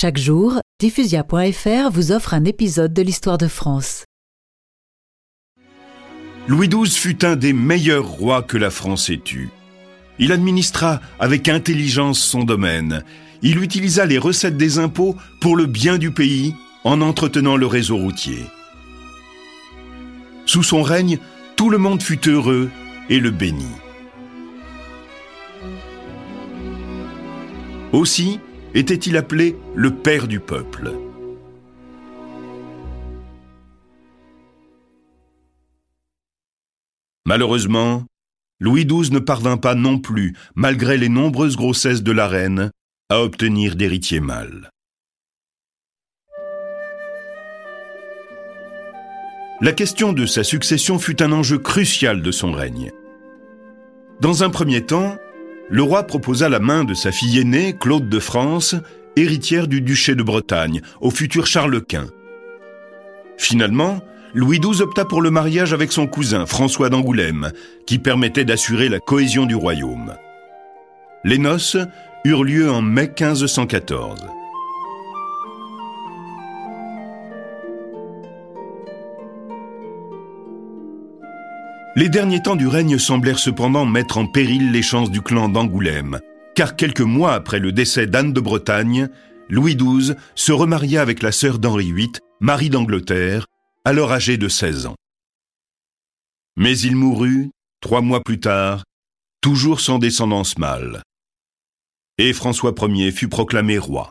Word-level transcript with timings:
Chaque 0.00 0.16
jour, 0.16 0.60
diffusia.fr 0.78 1.90
vous 1.90 2.12
offre 2.12 2.32
un 2.32 2.44
épisode 2.44 2.94
de 2.94 3.02
l'histoire 3.02 3.36
de 3.36 3.48
France. 3.48 4.04
Louis 6.46 6.68
XII 6.68 6.88
fut 6.88 7.24
un 7.24 7.34
des 7.34 7.52
meilleurs 7.52 8.06
rois 8.06 8.44
que 8.44 8.56
la 8.56 8.70
France 8.70 9.10
ait 9.10 9.20
eu. 9.32 9.48
Il 10.20 10.30
administra 10.30 11.00
avec 11.18 11.48
intelligence 11.48 12.20
son 12.20 12.44
domaine. 12.44 13.02
Il 13.42 13.60
utilisa 13.60 14.06
les 14.06 14.18
recettes 14.18 14.56
des 14.56 14.78
impôts 14.78 15.16
pour 15.40 15.56
le 15.56 15.66
bien 15.66 15.98
du 15.98 16.12
pays 16.12 16.54
en 16.84 17.00
entretenant 17.00 17.56
le 17.56 17.66
réseau 17.66 17.96
routier. 17.96 18.44
Sous 20.46 20.62
son 20.62 20.84
règne, 20.84 21.18
tout 21.56 21.70
le 21.70 21.78
monde 21.78 22.04
fut 22.04 22.28
heureux 22.28 22.70
et 23.08 23.18
le 23.18 23.32
bénit. 23.32 23.66
Aussi 27.90 28.38
était-il 28.74 29.16
appelé 29.16 29.56
le 29.74 29.94
père 29.94 30.28
du 30.28 30.40
peuple. 30.40 30.92
Malheureusement, 37.24 38.04
Louis 38.60 38.86
XII 38.86 39.12
ne 39.12 39.18
parvint 39.18 39.58
pas 39.58 39.74
non 39.74 39.98
plus, 39.98 40.34
malgré 40.54 40.96
les 40.96 41.08
nombreuses 41.08 41.56
grossesses 41.56 42.02
de 42.02 42.12
la 42.12 42.26
reine, 42.26 42.70
à 43.10 43.22
obtenir 43.22 43.76
d'héritier 43.76 44.20
mâle. 44.20 44.70
La 49.60 49.72
question 49.72 50.12
de 50.12 50.24
sa 50.24 50.44
succession 50.44 50.98
fut 50.98 51.20
un 51.22 51.32
enjeu 51.32 51.58
crucial 51.58 52.22
de 52.22 52.30
son 52.30 52.52
règne. 52.52 52.92
Dans 54.20 54.42
un 54.42 54.50
premier 54.50 54.86
temps, 54.86 55.16
le 55.70 55.82
roi 55.82 56.04
proposa 56.04 56.48
la 56.48 56.60
main 56.60 56.84
de 56.84 56.94
sa 56.94 57.12
fille 57.12 57.38
aînée, 57.38 57.74
Claude 57.78 58.08
de 58.08 58.18
France, 58.18 58.74
héritière 59.16 59.68
du 59.68 59.80
duché 59.80 60.14
de 60.14 60.22
Bretagne, 60.22 60.80
au 61.00 61.10
futur 61.10 61.46
Charles 61.46 61.82
Quint. 61.82 62.08
Finalement, 63.36 64.00
Louis 64.34 64.60
XII 64.60 64.82
opta 64.82 65.04
pour 65.04 65.22
le 65.22 65.30
mariage 65.30 65.72
avec 65.72 65.92
son 65.92 66.06
cousin, 66.06 66.46
François 66.46 66.90
d'Angoulême, 66.90 67.52
qui 67.86 67.98
permettait 67.98 68.44
d'assurer 68.44 68.88
la 68.88 69.00
cohésion 69.00 69.46
du 69.46 69.54
royaume. 69.54 70.14
Les 71.24 71.38
noces 71.38 71.76
eurent 72.24 72.44
lieu 72.44 72.70
en 72.70 72.82
mai 72.82 73.06
1514. 73.06 74.37
Les 81.96 82.08
derniers 82.08 82.42
temps 82.42 82.56
du 82.56 82.66
règne 82.66 82.98
semblèrent 82.98 83.38
cependant 83.38 83.86
mettre 83.86 84.18
en 84.18 84.26
péril 84.26 84.70
les 84.72 84.82
chances 84.82 85.10
du 85.10 85.22
clan 85.22 85.48
d'Angoulême, 85.48 86.20
car 86.54 86.76
quelques 86.76 87.00
mois 87.00 87.34
après 87.34 87.58
le 87.58 87.72
décès 87.72 88.06
d'Anne 88.06 88.32
de 88.32 88.40
Bretagne, 88.40 89.08
Louis 89.48 89.74
XII 89.74 90.14
se 90.34 90.52
remaria 90.52 91.00
avec 91.00 91.22
la 91.22 91.32
sœur 91.32 91.58
d'Henri 91.58 91.92
VIII, 91.92 92.12
Marie 92.40 92.70
d'Angleterre, 92.70 93.46
alors 93.84 94.12
âgée 94.12 94.36
de 94.36 94.48
16 94.48 94.86
ans. 94.86 94.96
Mais 96.56 96.78
il 96.78 96.94
mourut, 96.94 97.50
trois 97.80 98.02
mois 98.02 98.22
plus 98.22 98.40
tard, 98.40 98.84
toujours 99.40 99.80
sans 99.80 99.98
descendance 99.98 100.58
mâle. 100.58 101.02
Et 102.18 102.32
François 102.32 102.74
Ier 102.80 103.12
fut 103.12 103.28
proclamé 103.28 103.78
roi. 103.78 104.10